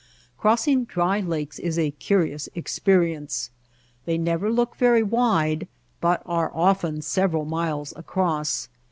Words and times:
Crossing 0.35 0.83
dry 0.85 1.19
lakes 1.19 1.59
is 1.59 1.77
a 1.77 1.91
curious 1.91 2.49
experience. 2.55 3.51
They 4.05 4.17
never 4.17 4.49
look 4.51 4.75
very 4.75 5.03
wide, 5.03 5.67
but 5.99 6.23
are 6.25 6.51
often 6.55 7.03
several 7.03 7.45
miles 7.45 7.93
across. 7.95 8.67